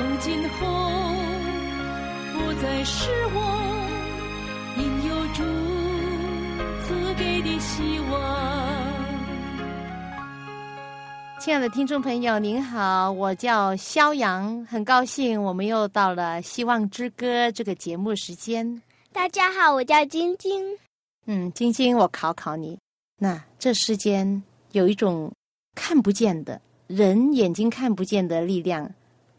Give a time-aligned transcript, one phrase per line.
[0.00, 0.66] 从今后
[2.32, 3.38] 不再是我，
[4.78, 5.42] 因有主
[6.86, 8.18] 赐给的希望。
[11.38, 18.80] 亲爱的听众朋友，您好，我叫肖阳，很高兴我们又到了《希望之歌》这个节目时间。
[19.12, 20.64] 大家好，我叫晶晶。
[21.26, 22.78] 嗯，晶晶，我考考你，
[23.18, 24.42] 那这世间。
[24.72, 25.30] 有一种
[25.74, 28.90] 看不见的人眼睛看不见的力量，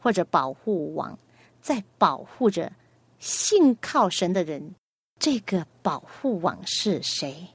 [0.01, 1.17] 或者保护网，
[1.61, 2.71] 在保护着
[3.19, 4.73] 信靠神的人。
[5.19, 7.47] 这个保护网是谁？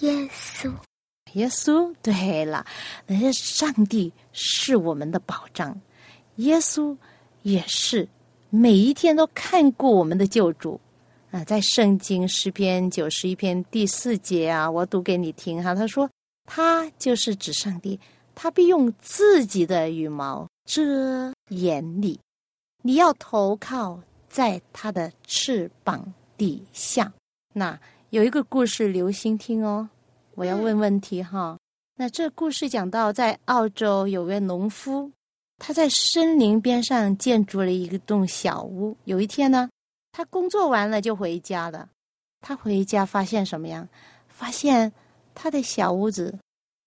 [0.00, 0.72] 耶稣。
[1.34, 1.94] 耶稣。
[2.02, 2.64] 对了，
[3.06, 5.78] 那些上帝是我们的保障，
[6.36, 6.96] 耶稣
[7.42, 8.08] 也是
[8.48, 10.80] 每一天都看顾我们的救主
[11.30, 11.44] 啊。
[11.44, 15.74] 在圣经诗篇九十一篇第四节啊，我读给你听哈。
[15.74, 16.08] 他说。
[16.52, 18.00] 他就是指上帝，
[18.34, 22.16] 他必用自己的羽毛遮掩你，
[22.84, 27.12] 你要投靠在他的翅膀底下。
[27.52, 27.76] 那
[28.10, 29.88] 有一个故事，留心听哦。
[30.36, 31.58] 我要问问题哈。
[31.96, 35.10] 那这故事讲到，在澳洲有位农夫，
[35.58, 38.96] 他在森林边上建筑了一个栋小屋。
[39.06, 39.68] 有一天呢，
[40.12, 41.88] 他工作完了就回家了。
[42.40, 43.88] 他回家发现什么呀？
[44.28, 44.92] 发现。
[45.32, 46.38] 他的小屋子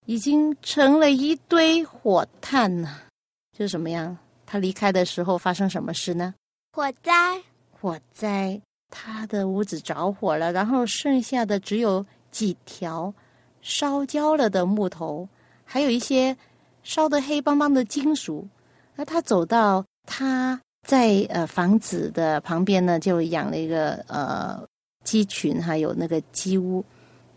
[0.05, 3.03] 已经成了一堆火炭了，
[3.53, 4.17] 就是什么样？
[4.45, 6.33] 他离开的时候发生什么事呢？
[6.73, 7.41] 火灾！
[7.71, 8.59] 火灾！
[8.89, 13.13] 他的屋子着火了，然后剩下的只有几条
[13.61, 15.27] 烧焦了的木头，
[15.63, 16.35] 还有一些
[16.83, 18.47] 烧得黑邦邦的金属。
[18.95, 24.63] 那他走到他在呃房子的旁边呢，就养了一个呃
[25.03, 26.83] 鸡群，还有那个鸡屋。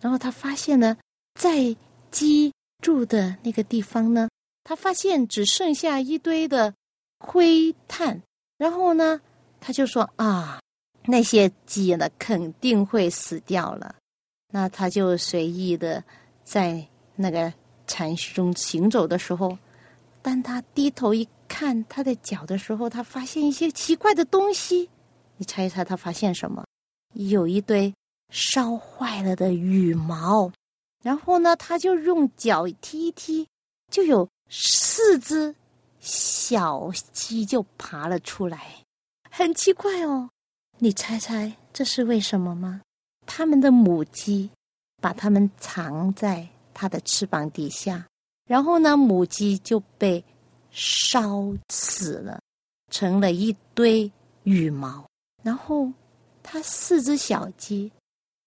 [0.00, 0.96] 然后他发现呢，
[1.40, 1.74] 在
[2.10, 4.28] 鸡住的那个地方呢，
[4.68, 6.74] 他发现只剩下一堆的
[7.20, 8.20] 灰炭。
[8.58, 9.20] 然后呢，
[9.60, 10.60] 他就说啊，
[11.04, 13.94] 那些鸡呢肯定会死掉了。
[14.48, 16.02] 那他就随意的
[16.42, 16.84] 在
[17.14, 17.52] 那个
[17.86, 19.56] 禅虚中行走的时候，
[20.20, 24.90] 当他低头一看他的脚的时候，他发现一些奇怪的东西。
[25.36, 26.64] 你猜一猜，他发现什么？
[27.12, 27.94] 有一堆。
[28.30, 30.50] 烧坏了的羽毛，
[31.04, 33.46] 然后呢，他就用脚踢一踢，
[33.88, 35.54] 就有四只
[36.00, 38.84] 小鸡就爬了出来，
[39.30, 40.30] 很奇怪哦。
[40.78, 42.80] 你猜猜这是为什么吗？
[43.26, 44.50] 他们的母鸡
[45.02, 48.06] 把它们藏在它的翅膀底下，
[48.46, 50.22] 然后呢，母鸡就被
[50.70, 52.40] 烧死了，
[52.92, 54.10] 成了一堆
[54.44, 55.04] 羽毛。
[55.42, 55.90] 然后，
[56.42, 57.90] 它四只小鸡。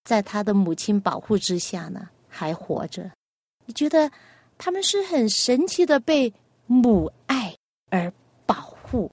[0.06, 3.12] 在它的母亲保护之下呢，还活着。
[3.66, 4.10] 你觉得
[4.60, 6.32] 他们是很神奇的被
[6.68, 7.56] 母爱
[7.90, 8.14] 而
[8.46, 9.10] 保护，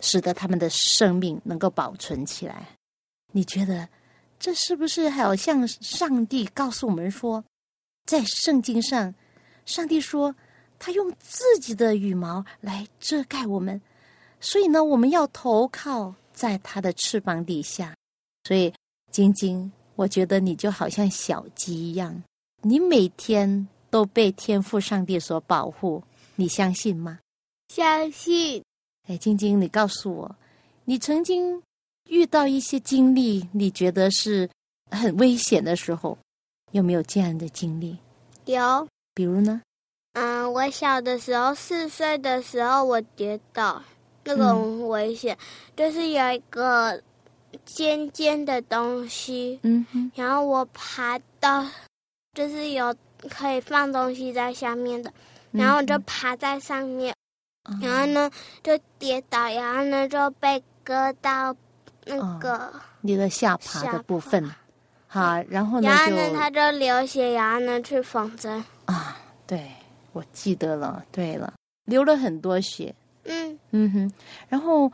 [0.00, 2.66] 使得他们的生命能够保存起来。
[3.32, 3.86] 你觉得
[4.38, 7.44] 这是不是好像上帝告诉我们说，
[8.06, 9.14] 在圣经上，
[9.66, 10.34] 上帝说
[10.78, 13.78] 他用自己的羽毛来遮盖我们，
[14.40, 17.94] 所以呢，我们要投靠在他的翅膀底下。
[18.44, 18.72] 所以，
[19.10, 19.70] 晶晶。
[19.96, 22.20] 我觉得你就好像小鸡一样，
[22.62, 26.02] 你每天都被天赋上帝所保护，
[26.34, 27.20] 你相信吗？
[27.68, 28.60] 相信。
[29.06, 30.36] 哎，晶晶，你告诉我，
[30.84, 31.62] 你曾经
[32.08, 34.50] 遇到一些经历，你觉得是
[34.90, 36.18] 很危险的时候，
[36.72, 37.96] 有没有这样的经历？
[38.46, 38.88] 有。
[39.14, 39.62] 比如呢？
[40.14, 43.80] 嗯，我小的时候，四岁的时候，我跌倒，
[44.24, 45.38] 那个很危险，
[45.76, 47.00] 就是有一个。
[47.64, 49.86] 尖尖的东西，嗯，
[50.16, 51.64] 然后我爬到，
[52.32, 52.92] 就是有
[53.28, 55.12] 可以放东西在下面的，
[55.52, 57.14] 然后我就爬在上面，
[57.80, 58.30] 然后呢
[58.62, 61.54] 就跌倒，然后呢就被割到
[62.04, 64.50] 那个你的下巴的部分，
[65.06, 68.62] 好，然后呢然后呢他就流血，然后呢去缝针。
[68.86, 69.16] 啊，
[69.46, 69.70] 对，
[70.12, 71.54] 我记得了，对了，
[71.84, 72.94] 流了很多血，
[73.24, 73.58] 嗯。
[73.70, 74.12] 嗯哼，
[74.48, 74.92] 然后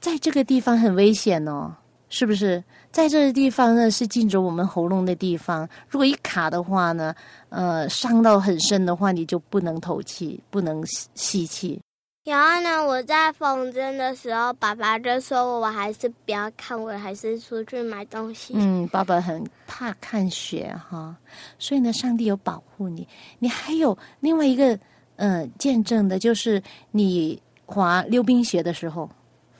[0.00, 1.74] 在这个地方很危险哦。
[2.12, 2.62] 是不是？
[2.90, 5.66] 在这个地方呢，是进入我们喉咙的地方。
[5.88, 7.14] 如果一卡的话呢，
[7.48, 11.80] 呃，伤到很深的话，你就不能透气，不能吸气。
[12.24, 18.52] 然后呢，我在缝针的时候，爸爸就说我还是不要看，我还是出去买东西。
[18.54, 21.16] 嗯，爸爸很怕看血哈，
[21.58, 23.08] 所以呢，上帝有保护你。
[23.38, 24.78] 你还有另外一个
[25.16, 29.08] 呃见证的，就是你滑溜冰鞋的时候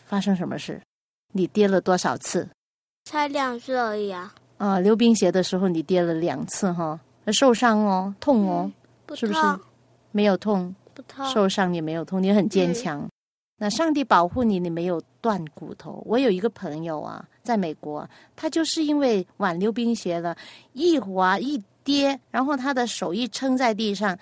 [0.04, 0.78] 发生什么事？
[1.32, 2.48] 你跌了多少次？
[3.04, 4.32] 才两次而已啊！
[4.58, 7.00] 啊，溜冰鞋的时候你跌了两次哈，
[7.32, 8.70] 受伤哦，痛哦，
[9.14, 9.40] 是不是？
[10.12, 13.04] 没有痛，不痛，受伤也没有痛，你很坚强。
[13.58, 16.02] 那上帝保护你，你没有断骨头。
[16.06, 20.36] 我有一个朋友啊，在美国，他就是因为玩溜冰鞋了，
[20.72, 24.16] 一滑一跌，然后他的手一撑在地上，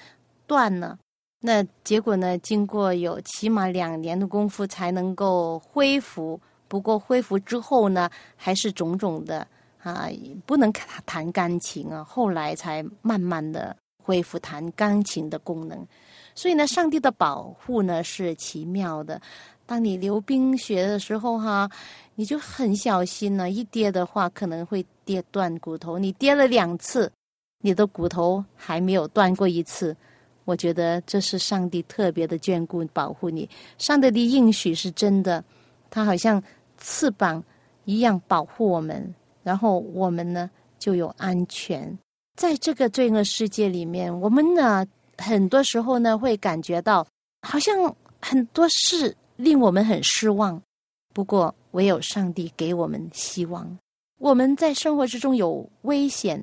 [0.47, 0.99] 断了。
[1.43, 2.37] 那结果呢？
[2.39, 6.39] 经过有起码两年的功夫才能够恢复。
[6.71, 9.45] 不过恢复之后呢，还是种种的
[9.83, 10.09] 啊，
[10.47, 10.73] 不能
[11.05, 12.05] 弹钢琴啊。
[12.05, 15.85] 后来才慢慢的恢复弹钢琴的功能。
[16.33, 19.21] 所以呢，上帝的保护呢是奇妙的。
[19.67, 21.69] 当你溜冰雪的时候哈，
[22.15, 25.99] 你就很小心呢，一跌的话可能会跌断骨头。
[25.99, 27.11] 你跌了两次，
[27.63, 29.97] 你的骨头还没有断过一次。
[30.45, 33.51] 我觉得这是上帝特别的眷顾保护你。
[33.77, 35.43] 上帝的应许是真的，
[35.91, 36.41] 他好像。
[36.81, 37.43] 翅膀
[37.85, 41.97] 一样保护我们，然后我们呢就有安全。
[42.37, 44.87] 在这个罪恶世界里面，我们呢
[45.19, 47.07] 很多时候呢会感觉到
[47.43, 50.61] 好像很多事令我们很失望。
[51.13, 53.79] 不过唯有上帝给我们希望。
[54.19, 56.43] 我们在生活之中有危险，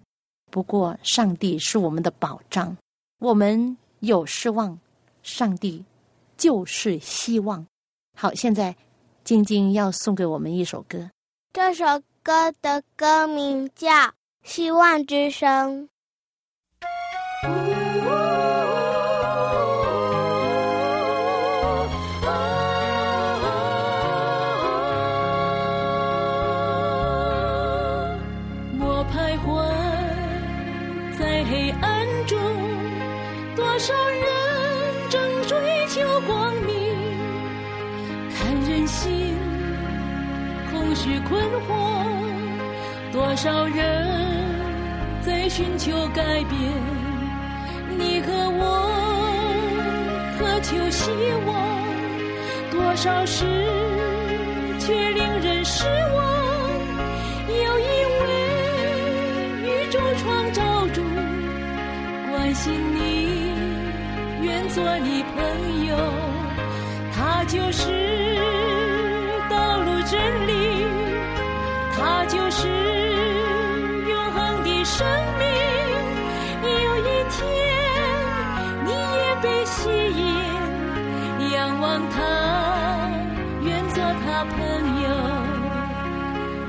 [0.51, 2.75] 不过上帝是我们的保障。
[3.19, 4.77] 我们有失望，
[5.23, 5.83] 上帝
[6.37, 7.65] 就是希望。
[8.15, 8.75] 好，现在。
[9.27, 11.11] 晶晶要送给我们一首歌，
[11.51, 11.83] 这首
[12.23, 13.89] 歌的歌名叫
[14.41, 15.83] 《希望之声》。
[28.79, 32.39] 我徘徊在黑暗中，
[33.57, 34.46] 多少人
[41.07, 41.71] 是困惑，
[43.13, 44.05] 多少人
[45.21, 46.59] 在寻求改变？
[47.97, 48.61] 你和我
[50.37, 51.09] 渴求希
[51.45, 51.55] 望，
[52.69, 53.45] 多少事
[54.79, 56.19] 却令人失望。
[57.47, 57.87] 有一
[58.19, 58.23] 位
[59.63, 61.01] 宇宙创造主
[62.29, 63.53] 关心你，
[64.45, 65.95] 愿做你朋友，
[67.15, 68.26] 他就是。
[71.97, 72.67] 它就是
[74.07, 75.05] 永恒的生
[75.39, 75.45] 命。
[76.63, 77.41] 有一天，
[78.85, 80.21] 你也被吸引，
[81.51, 82.15] 仰望他，
[83.63, 84.57] 愿做他朋
[85.03, 85.05] 友。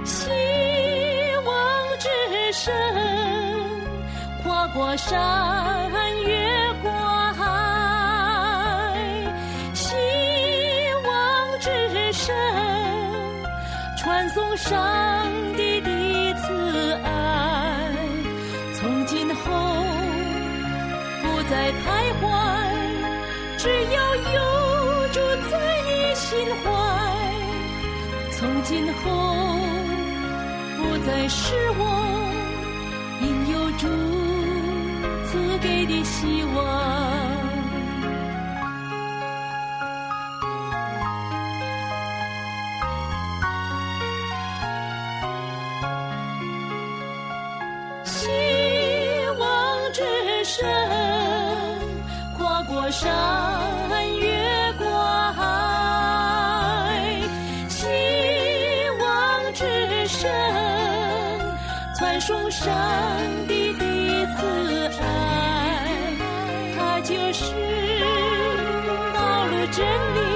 [0.04, 0.16] 希
[1.44, 1.52] 望
[1.98, 2.08] 之
[2.52, 2.72] 声，
[4.42, 5.90] 跨过山
[14.28, 15.26] 传颂上
[15.56, 17.90] 帝的慈爱，
[18.74, 19.42] 从今后
[21.22, 22.26] 不再徘徊，
[23.56, 25.52] 只要有住在
[25.86, 26.66] 你心怀。
[28.32, 29.00] 从今后
[30.76, 32.27] 不再失望，
[50.48, 50.66] 声，
[52.38, 53.06] 跨过山，
[54.18, 54.88] 越过
[55.36, 55.42] 海，
[57.68, 57.86] 希
[58.98, 60.30] 望之声，
[61.98, 62.74] 传颂上
[63.46, 65.04] 帝的慈爱，
[66.74, 67.44] 它就是
[69.14, 70.27] 道路真理。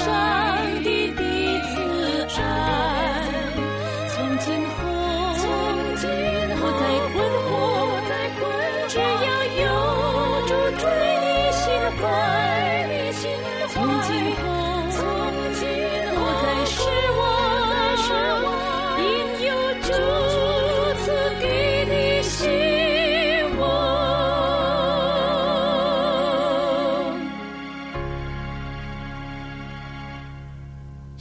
[0.00, 0.49] 山。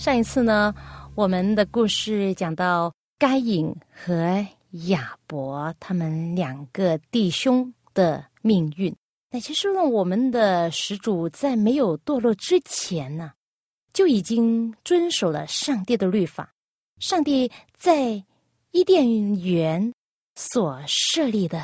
[0.10, 0.74] 上一次呢，
[1.14, 4.44] 我们的故事讲到该隐和
[4.88, 8.92] 亚伯他们两个弟兄的命运。
[9.30, 13.34] 那其实呢，我们的始祖在没有堕落之前呢，
[13.94, 16.52] 就已经遵守了上帝的律法。
[16.98, 18.24] 上帝在
[18.72, 19.94] 伊甸园
[20.36, 21.64] 所设立的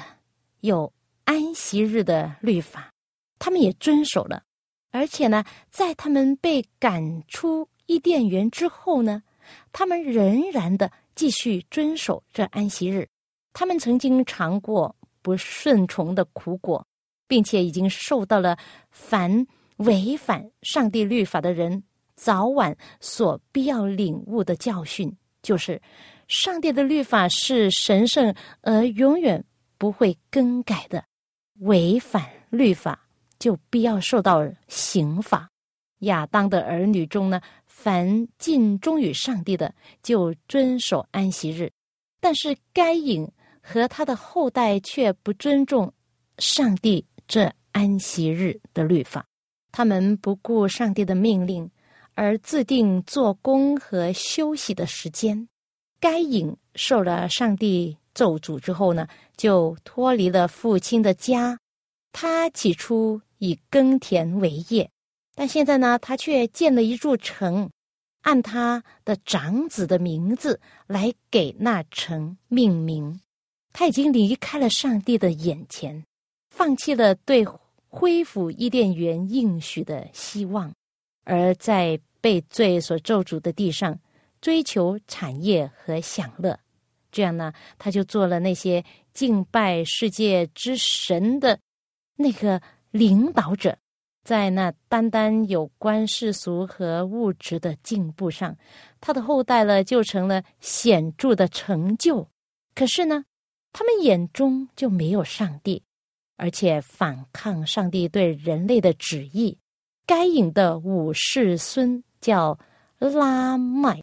[0.60, 2.92] 有安息日的律法，
[3.40, 4.44] 他们也遵守了。
[4.92, 7.68] 而且呢，在他们被赶出。
[7.88, 9.22] 伊甸园之后呢，
[9.72, 13.08] 他们仍然的继续遵守这安息日。
[13.54, 16.86] 他们曾经尝过不顺从的苦果，
[17.28, 18.58] 并且已经受到了
[18.92, 19.46] 凡
[19.78, 21.84] 违反上帝律法的人
[22.16, 25.82] 早晚所必要领悟的教训，就是
[26.28, 29.44] 上帝的律法是神圣而永远
[29.78, 31.04] 不会更改的。
[31.60, 33.08] 违反律法
[33.40, 35.50] 就必要受到刑罚。
[36.00, 37.40] 亚当的儿女中呢？
[37.78, 41.70] 凡尽忠于上帝的，就遵守安息日；
[42.22, 43.30] 但是该隐
[43.62, 45.94] 和他的后代却不尊重
[46.40, 49.28] 上帝这安息日的律法，
[49.72, 51.70] 他们不顾上帝的命令，
[52.14, 55.48] 而自定做工和休息的时间。
[56.00, 61.60] 该隐受了上帝咒诅之后呢，就脱离了父亲的家。
[62.14, 64.90] 他起初以耕田为业，
[65.36, 67.70] 但现在呢，他却建了一座城。
[68.22, 73.22] 按他的长子的名字来给那城命名，
[73.72, 76.04] 他已经离开了上帝的眼前，
[76.50, 77.46] 放弃了对
[77.88, 80.74] 恢复伊甸园应许的希望，
[81.24, 84.00] 而在被罪所咒诅的地上
[84.42, 86.60] 追求产业和享乐。
[87.12, 91.60] 这样呢，他就做了那些敬拜世界之神的
[92.16, 93.78] 那个领导者。
[94.26, 98.58] 在那单单有关世俗和物质的进步上，
[99.00, 102.28] 他的后代呢就成了显著的成就。
[102.74, 103.24] 可是呢，
[103.72, 105.84] 他们眼中就没有上帝，
[106.38, 109.56] 而且反抗上帝对人类的旨意。
[110.08, 112.58] 该隐的五世孙叫
[112.98, 114.02] 拉麦，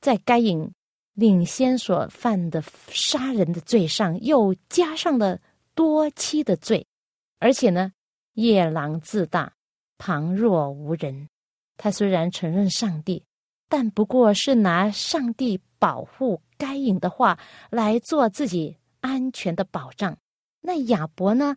[0.00, 0.72] 在该隐
[1.14, 5.40] 领先所犯的杀人的罪上，又加上了
[5.74, 6.86] 多妻的罪，
[7.40, 7.90] 而且呢，
[8.34, 9.52] 夜郎自大。
[9.98, 11.28] 旁若无人，
[11.76, 13.24] 他虽然承认上帝，
[13.68, 17.38] 但不过是拿上帝保护该隐的话
[17.70, 20.16] 来做自己安全的保障。
[20.60, 21.56] 那亚伯呢，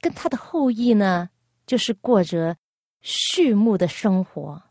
[0.00, 1.28] 跟他的后裔呢，
[1.66, 2.56] 就是过着
[3.02, 4.62] 畜牧的生活，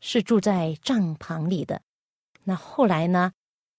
[0.00, 1.80] 是住在帐篷里的。
[2.44, 3.32] 那后来呢，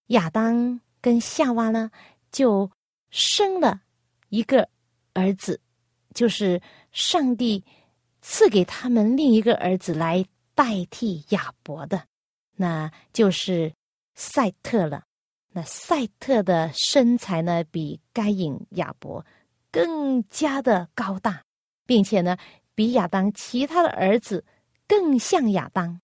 [0.08, 1.90] 亚当跟夏娃呢，
[2.30, 2.70] 就
[3.10, 3.82] 生了
[4.28, 4.68] 一个
[5.14, 5.60] 儿子，
[6.14, 6.60] 就是
[6.92, 7.64] 上帝。
[8.22, 10.24] 赐给他们另一个儿子来
[10.54, 12.04] 代替亚伯的，
[12.56, 13.74] 那就是
[14.14, 15.02] 赛特了。
[15.50, 19.26] 那赛特的身材呢，比该隐、亚伯
[19.70, 21.42] 更加的高大，
[21.84, 22.36] 并且呢，
[22.74, 24.44] 比亚当其他的儿子
[24.86, 26.00] 更像亚当。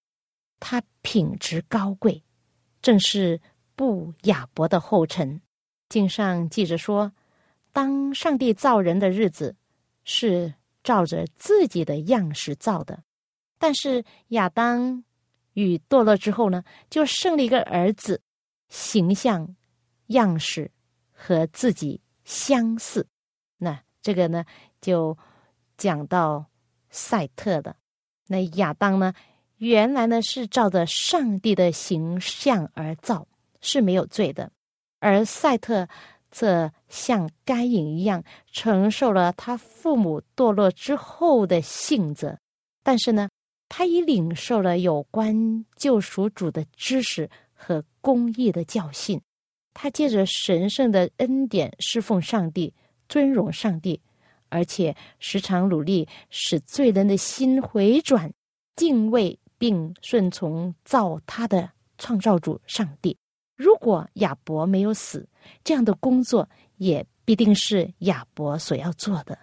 [0.58, 2.22] 他品质高贵，
[2.82, 3.40] 正是
[3.76, 5.40] 布亚伯的后尘。
[5.88, 7.12] 经上记着说，
[7.72, 9.54] 当上帝造人的日子
[10.02, 10.52] 是。
[10.88, 13.02] 照着自己的样式造的，
[13.58, 15.04] 但是亚当
[15.52, 18.22] 与堕落之后呢，就生了一个儿子，
[18.70, 19.54] 形象、
[20.06, 20.70] 样式
[21.12, 23.06] 和自己相似。
[23.58, 24.46] 那这个呢，
[24.80, 25.14] 就
[25.76, 26.46] 讲到
[26.88, 27.76] 赛特的。
[28.26, 29.12] 那亚当呢，
[29.58, 33.28] 原来呢是照着上帝的形象而造，
[33.60, 34.50] 是没有罪的，
[35.00, 35.86] 而赛特。
[36.30, 42.38] 这像该隐一样承受了他父母堕落之后的性子，
[42.82, 43.28] 但是呢，
[43.68, 49.20] 他已领受了有关救赎主的知识和公义的教训。
[49.72, 52.74] 他借着神圣的恩典侍奉上帝，
[53.08, 54.00] 尊荣上帝，
[54.48, 58.32] 而且时常努力使罪人的心回转、
[58.74, 63.16] 敬畏并顺从造他的创造主上帝。
[63.58, 65.28] 如果亚伯没有死，
[65.64, 69.36] 这样的工作也必定是亚伯所要做的。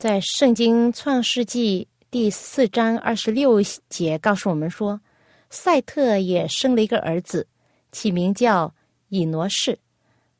[0.00, 5.00] 在《圣经·创世纪》第四章二十六节告诉我们说，
[5.48, 7.46] 赛特也生了一个儿子，
[7.92, 8.74] 起名叫
[9.10, 9.78] 以挪士。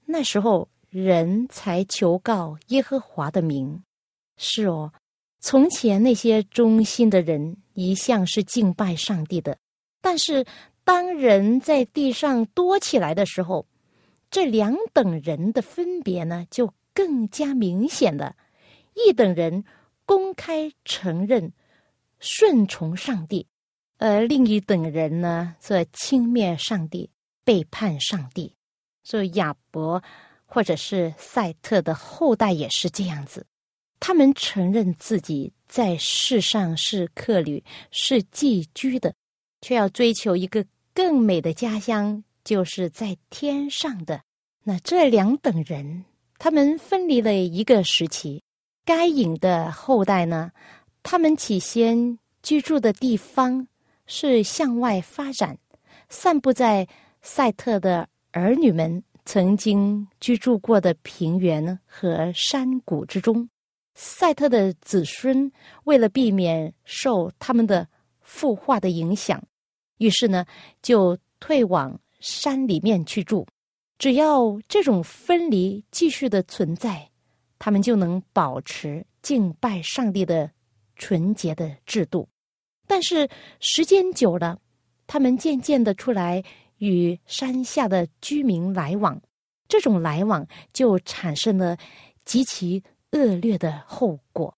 [0.05, 3.85] 那时候人才求告耶和华的名。
[4.37, 4.93] 是哦，
[5.39, 9.57] 从前那些忠心的人一向是敬拜上帝的，
[10.01, 10.45] 但是。
[10.85, 13.67] 当人在地上多起来的时候，
[14.31, 18.35] 这两等人的分别呢，就更加明显了。
[18.95, 19.65] 一等人
[20.05, 21.53] 公开承认
[22.19, 23.47] 顺从上帝，
[23.99, 27.11] 而另一等人呢，则轻蔑上帝，
[27.45, 28.55] 背叛上帝。
[29.05, 30.03] 所以亚伯
[30.45, 33.47] 或者是赛特的后代也是这样子，
[34.01, 39.15] 他们承认自己在世上是客旅，是寄居的，
[39.63, 44.21] 却要追求一个更美的家乡，就是在天上的。
[44.65, 46.05] 那这两等人，
[46.37, 48.43] 他们分离了一个时期。
[48.85, 50.53] 该隐的后代呢，
[51.03, 53.67] 他们起先居住的地方。
[54.05, 55.57] 是向外发展，
[56.09, 56.87] 散布在
[57.23, 63.49] 赛特的儿女们曾经居住过的平原和山谷之中。
[63.95, 65.51] 赛特的子孙
[65.85, 67.89] 为了避免受他们的
[68.21, 69.43] 腐化的影响，
[69.99, 70.45] 于是呢
[70.83, 73.47] 就退往山里面去住。
[73.99, 77.09] 只要这种分离继续的存在，
[77.59, 80.51] 他们就能保持敬拜上帝的
[80.97, 82.29] 纯洁的制度。
[82.89, 83.29] 但是
[83.61, 84.59] 时间久了，
[85.07, 86.43] 他们渐渐的出来
[86.79, 89.21] 与山下的居民来往，
[89.69, 91.77] 这种来往就产生了
[92.25, 92.83] 极其
[93.13, 94.53] 恶劣的后果。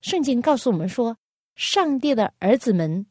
[0.00, 1.16] 圣经告诉我们说，
[1.54, 3.06] 上帝的儿子们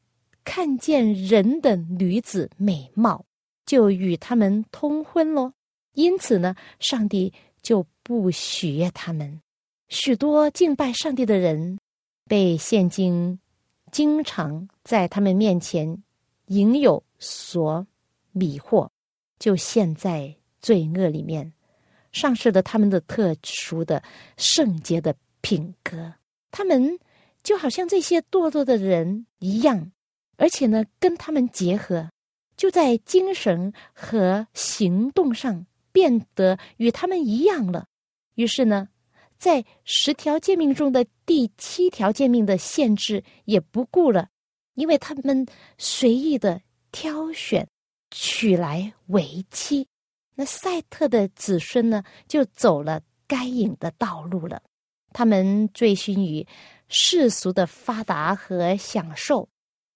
[0.47, 3.25] 看见人的女子美貌，
[3.65, 5.51] 就与他们通婚喽。
[5.91, 9.41] 因此呢，上帝就不许悦他们。
[9.89, 11.77] 许多敬拜上帝的人
[12.23, 13.37] 被现今。
[13.89, 16.03] 经常在他们面前
[16.47, 17.87] 引有所
[18.33, 18.89] 迷惑，
[19.39, 21.53] 就陷在罪恶里面，
[22.11, 24.03] 丧失了他们的特殊的
[24.35, 26.13] 圣洁的品格。
[26.51, 26.99] 他们
[27.43, 29.89] 就好像这些堕落的人一样，
[30.37, 32.09] 而且呢，跟他们结合，
[32.55, 37.87] 就在精神和行动上变得与他们一样了。
[38.35, 38.87] 于是呢。
[39.39, 44.29] 在十条诫命中的第七条诫命的限制也不顾了，
[44.73, 45.45] 因为他们
[45.77, 46.59] 随意的
[46.91, 47.67] 挑选
[48.09, 49.87] 娶来为妻。
[50.33, 54.59] 那赛特的子孙呢，就走了该隐的道路了。
[55.13, 56.43] 他们追寻于
[56.87, 59.47] 世俗的发达和享受，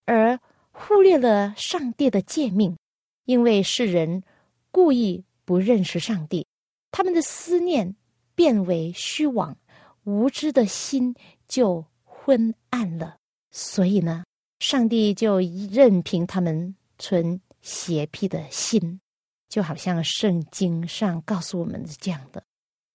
[0.05, 0.39] 而
[0.71, 2.77] 忽略了上帝的诫命，
[3.25, 4.23] 因为世人
[4.71, 6.45] 故意不认识上帝，
[6.91, 7.95] 他们的思念。
[8.33, 9.55] 变为虚妄，
[10.03, 11.13] 无知的心
[11.47, 13.17] 就昏暗了。
[13.51, 14.23] 所以呢，
[14.57, 18.99] 上帝就任凭他们存邪僻的心，
[19.47, 22.41] 就好像圣经上告诉我们的这样的：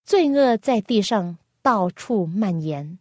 [0.05, 2.99] 罪恶在地上到处蔓延，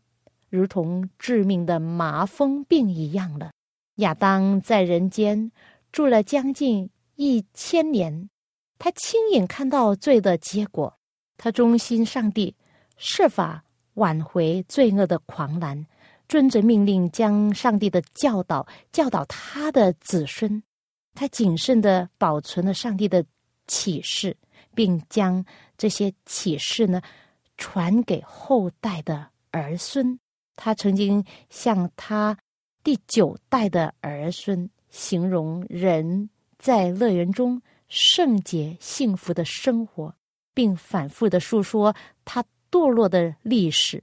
[0.50, 3.54] 如同致命的麻风病一样了。
[3.96, 5.52] 亚当在人间
[5.92, 8.30] 住了将近一千年，
[8.78, 10.98] 他亲眼看到罪的结果。
[11.38, 12.56] 他忠心上帝，
[12.98, 13.64] 设法
[13.96, 15.86] 挽回罪恶的狂澜，
[16.28, 20.62] 遵着命令将上帝的教导教导他的子孙。
[21.14, 23.26] 他谨慎的保存了上帝的
[23.68, 24.36] 启示，
[24.74, 25.46] 并将
[25.78, 27.02] 这些启示呢
[27.58, 30.20] 传给后代的儿孙。
[30.58, 32.38] 他曾经向他
[32.86, 40.14] 第九代的儿孙形容人在乐园中圣洁幸福的生活。
[40.54, 41.94] 并反复的诉说
[42.24, 44.02] 他堕落的历史，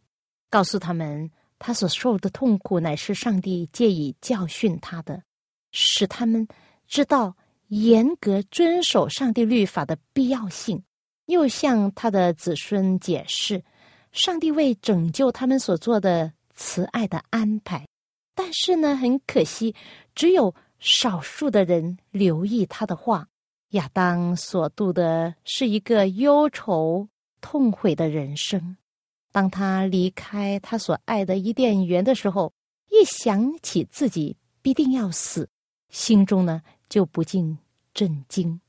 [0.50, 5.22] 告诉他们他所受的痛苦乃是上帝借以教训他的，
[5.70, 6.46] 使他们
[6.86, 7.34] 知道
[7.68, 10.82] 严格遵守上帝律法的必要性。
[11.26, 13.62] 又向他的子孙解释
[14.10, 17.86] 上帝为拯救他们所做的慈爱的安排。
[18.34, 19.74] 但是呢，很可惜，
[20.14, 23.28] 只有少数的人留意他的话。
[23.70, 27.08] 亚当所度的是一个忧愁
[27.40, 28.76] 痛悔的人生。
[29.30, 32.52] 当他离开他所爱的伊甸园的时候，
[32.90, 35.48] 一想起自己必定要死，
[35.88, 37.56] 心中呢就不禁
[37.94, 38.60] 震惊、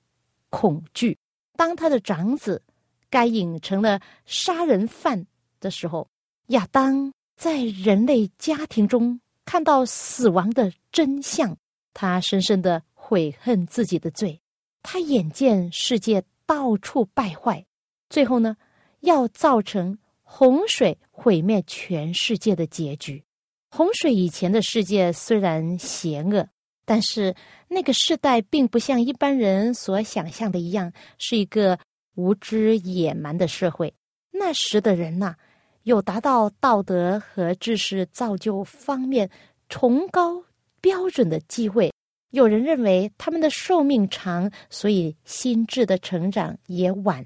[0.50, 1.18] 恐惧。
[1.58, 2.64] 当他的长子
[3.10, 5.28] 该隐成了杀人犯
[5.60, 6.08] 的时候，
[6.48, 11.56] 亚当在人类家庭中看到死亡的真相，
[11.94, 14.40] 他深深的悔恨自己的罪。
[14.82, 17.66] 他眼见世界到处败坏，
[18.10, 18.58] 最后呢，
[19.02, 23.24] 要造成洪水毁灭全世界的结局。
[23.70, 26.48] 洪水以前的世界虽然邪恶，
[26.86, 27.36] 但是
[27.68, 31.80] 那个时代并不像一般人所想象的一样，是一个
[32.16, 33.94] 无知野蛮的社会。
[34.32, 35.36] 那时的人呐，
[35.84, 39.30] 有达到道德和知识造就方面
[39.70, 40.44] 崇高
[40.82, 41.92] 标准的机会。
[42.32, 47.26] 有人认为他们的寿命长，所以心智的成长也晚。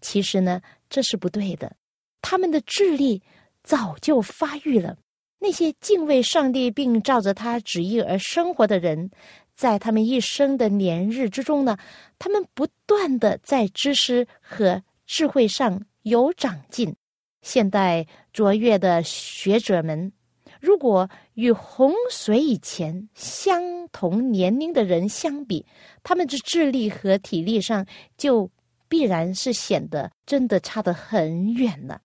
[0.00, 1.72] 其实呢，这是不对的。
[2.20, 3.22] 他们的智力
[3.62, 4.96] 早就发育了，
[5.38, 9.10] 那些敬畏上帝并照着他旨意而生活的人，
[9.54, 11.78] 在他们一生的年日之中呢，
[12.18, 16.94] 他们不断的在知识和智慧上有长进。
[17.42, 20.12] 现代卓越的学者们，
[20.60, 25.64] 如果与洪水以前相同年龄的人相比，
[26.02, 28.50] 他们的智力和体力上就
[28.88, 32.00] 必然是显得真的差得很远了。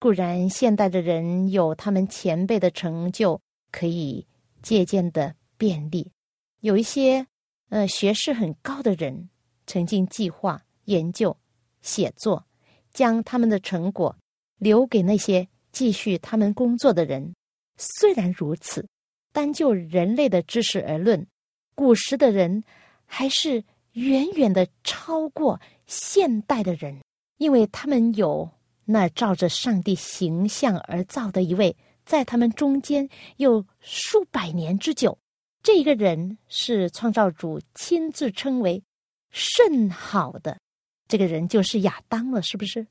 [0.00, 4.26] 固然，现代的人有他们前辈的成就可以
[4.62, 6.12] 借鉴的便利，
[6.60, 7.26] 有一些
[7.68, 9.28] 呃学识很高的人
[9.66, 11.36] 曾经计划研究、
[11.82, 12.46] 写作，
[12.92, 14.16] 将他们的成果
[14.58, 17.34] 留给那些继续他们工作的人。
[17.76, 18.86] 虽然如此，
[19.32, 21.26] 单就人类的知识而论，
[21.74, 22.62] 古时的人
[23.06, 27.00] 还是远远的超过现代的人，
[27.38, 28.50] 因为他们有。
[28.90, 35.18] 那照着上帝形象而造的一位，在他们中间有数百年之久，
[35.62, 38.82] 这个人是创造主亲自称为
[39.30, 40.58] 甚好的，
[41.06, 42.86] 这个人就是亚当了，是不是？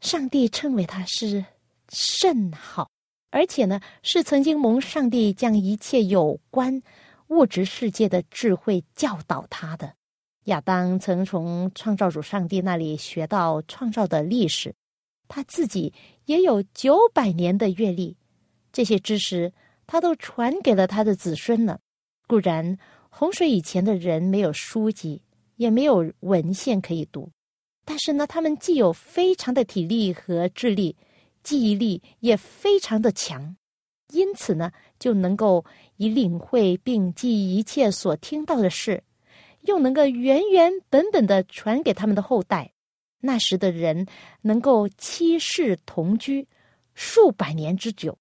[0.00, 1.44] 上帝称为他是
[1.92, 2.90] 甚好，
[3.30, 6.82] 而且呢，是曾经蒙上帝将一切有关
[7.28, 9.92] 物质世界的智慧教导他的。
[10.44, 14.74] 亚当曾从创造主上帝那里学到创造的历史。
[15.28, 15.92] 他自己
[16.26, 18.16] 也有九百年的阅历，
[18.72, 19.52] 这些知识
[19.84, 21.80] 他都传给了他的子孙了。
[22.28, 22.78] 固然
[23.10, 25.20] 洪水以前的人没有书籍，
[25.56, 27.28] 也没有文献可以读，
[27.88, 30.96] 但是呢，他们既有非常的体力和智力，
[31.44, 33.56] 记忆力也非常的强，
[34.12, 35.64] 因此呢，就能够
[35.96, 39.02] 以领会并记一切所听到的事，
[39.62, 42.72] 又能够原原本本的传给他们的后代。
[43.20, 44.06] 那时的人
[44.42, 46.46] 能够七世同居
[46.94, 48.18] 数百年之久，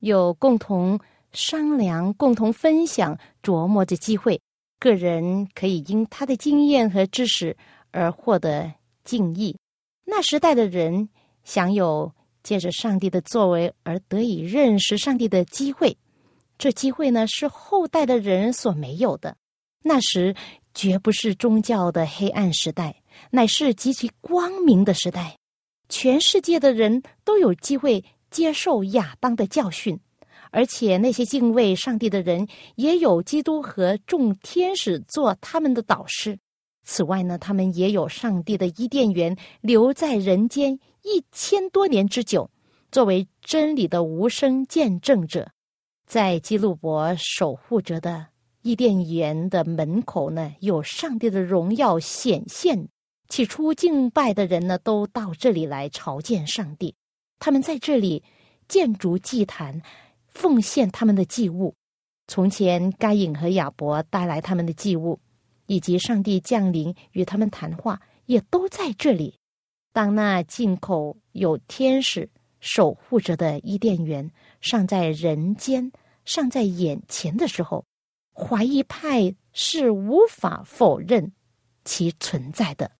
[0.00, 0.98] 有共同
[1.32, 4.40] 商量、共同分享、琢磨的机会。
[4.78, 7.56] 个人可以因他的经验和知识
[7.90, 8.72] 而获得
[9.04, 9.56] 敬意。
[10.04, 11.08] 那时代的人
[11.44, 12.12] 享有
[12.42, 15.96] 借着上帝的作为而得以认识上帝的机会，
[16.58, 19.36] 这机会呢是后代的人所没有的。
[19.82, 20.34] 那时
[20.74, 22.96] 绝不是宗教的黑暗时代。
[23.30, 25.38] 乃是极其光明的时代，
[25.88, 29.96] 全世界的人都有机会接受亚当的教训，
[30.50, 36.36] 而且那些敬畏上帝的人也有基督和众天使做他们的导师。
[36.84, 42.50] 此外呢，他们也有上帝的伊甸园留在人间一千多年之久，
[42.92, 45.50] 作为真理的无声见证者，
[46.06, 48.26] 在基路伯守护着的
[48.62, 52.88] 伊甸园的门口呢，有上帝的荣耀显现。
[53.28, 56.94] 起初敬拜的人呢，都到这里来朝见上帝。
[57.38, 58.22] 他们在这里
[58.68, 59.80] 建筑祭坛，
[60.28, 61.74] 奉献他们的祭物。
[62.28, 65.18] 从前该隐和亚伯带来他们的祭物，
[65.66, 69.38] 以及上帝降临与他们谈话，也都在这里。
[69.92, 72.28] 当那进口有天使
[72.60, 75.92] 守护着的伊甸园尚在人间、
[76.24, 77.84] 尚在眼前的时候，
[78.34, 81.32] 怀疑派是无法否认
[81.84, 82.90] 其存在的。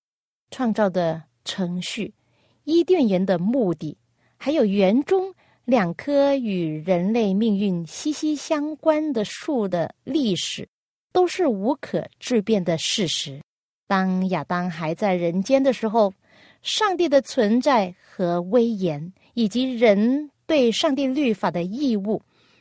[0.50, 2.14] 创造的程序、
[2.62, 3.98] 伊甸园的目的，
[4.36, 10.68] 还有园中两棵与人类命运息息相关的树的历史，
[11.14, 13.40] 都是无可置辩的事实。
[13.86, 16.12] 当亚当还在人间的时候，
[16.60, 22.20] 上帝的存在和威严，以及人对上帝律法的义务，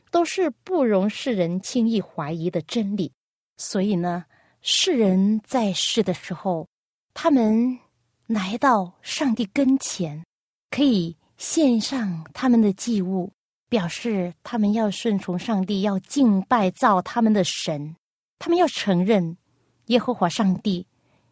[0.10, 3.12] 都是不容世人轻易怀疑的真理。
[3.58, 4.24] 所以呢，
[4.62, 6.66] 世人在世的时候，
[7.14, 7.78] 他们。
[8.26, 10.24] 来到上帝跟前，
[10.72, 13.30] 可以献上他们的祭物，
[13.68, 17.94] 表示他们要顺从上帝，要敬拜造他们的神。
[18.44, 19.38] 他们要承认
[19.86, 20.86] 耶和华上帝，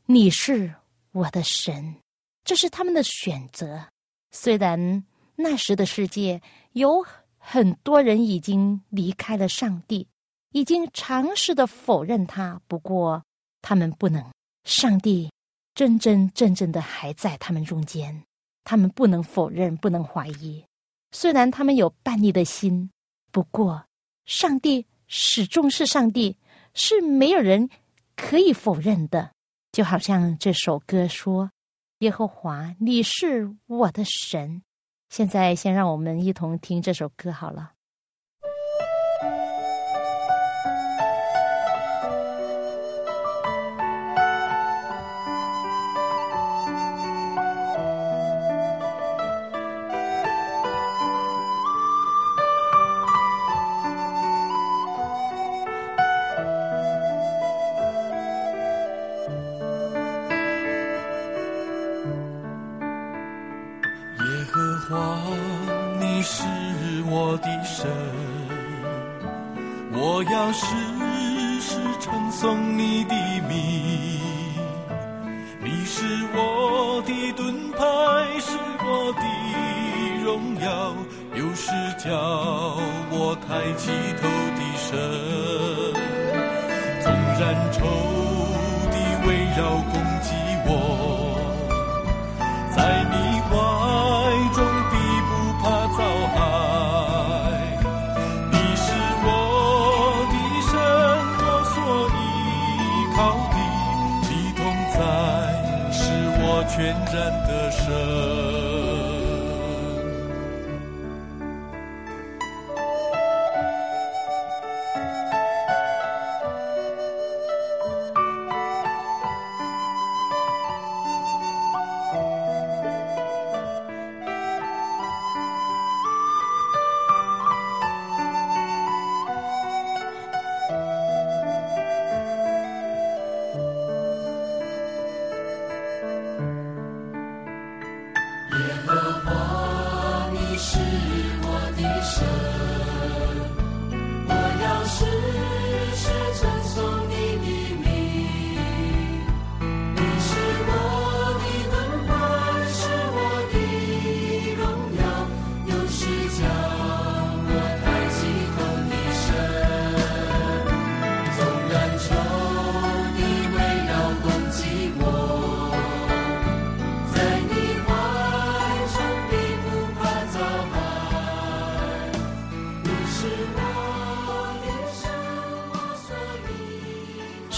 [0.05, 0.73] 你是
[1.11, 1.97] 我的神，
[2.45, 3.85] 这是他们的选择。
[4.31, 5.03] 虽然
[5.35, 7.05] 那时的世界有
[7.37, 10.07] 很多人已经离开了上帝，
[10.53, 13.21] 已经尝试的否认他，不过
[13.61, 14.25] 他们不能。
[14.63, 15.29] 上帝。
[15.75, 18.23] 真真正正的还在他们中间，
[18.63, 20.63] 他们不能否认，不能怀疑。
[21.11, 22.89] 虽然他们有叛逆的心，
[23.33, 23.83] 不过
[24.25, 26.37] 上帝始终是上帝，
[26.73, 27.69] 是没有人
[28.15, 29.31] 可以否认的。
[29.71, 31.51] 就好像这首歌说
[31.99, 34.61] ：“耶和华，你是我的神。”
[35.09, 37.73] 现在，先让我们一同听这首歌好了。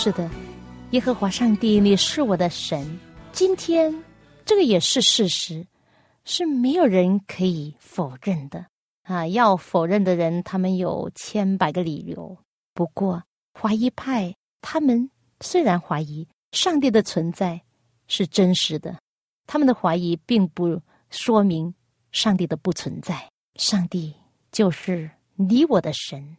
[0.03, 0.29] 是的，
[0.91, 2.99] 耶和华上帝，你是我的神。
[3.31, 4.03] 今天
[4.43, 5.65] 这个也是事实，
[6.25, 8.65] 是没有人可以否认的
[9.03, 9.25] 啊！
[9.27, 12.37] 要否认的人，他们有千百个理由。
[12.73, 13.23] 不过，
[13.57, 17.61] 怀疑派他们虽然怀疑上帝的存在
[18.07, 18.99] 是真实的，
[19.47, 21.73] 他们的怀疑并不说明
[22.11, 23.25] 上帝的不存在。
[23.55, 24.13] 上帝
[24.51, 26.35] 就是你我的神，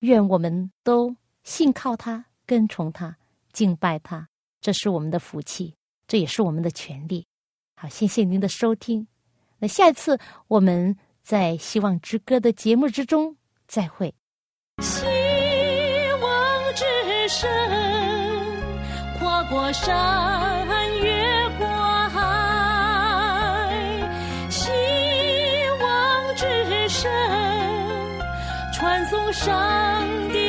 [0.00, 2.24] 愿我们都信靠他。
[2.46, 3.16] 跟从他，
[3.52, 4.28] 敬拜他，
[4.60, 5.74] 这是我们的福气，
[6.06, 7.26] 这也是我们的权利。
[7.76, 9.06] 好，谢谢您的收听。
[9.58, 14.14] 那下一次我们在《希望之歌》的节目之中再会。
[14.82, 15.06] 希
[16.22, 16.84] 望之
[17.28, 17.48] 声，
[19.18, 20.66] 跨过山，
[21.00, 21.66] 越过
[22.08, 22.20] 海。
[24.50, 24.70] 希
[25.80, 27.10] 望之声，
[28.74, 29.52] 传送上
[30.32, 30.43] 帝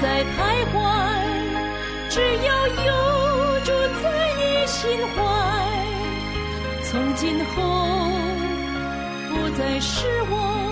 [0.00, 0.76] 在徘徊，
[2.08, 3.70] 只要有住
[4.02, 4.04] 在
[4.38, 4.80] 你心
[5.14, 5.18] 怀。
[6.84, 7.52] 从今后
[9.28, 10.69] 不再是我。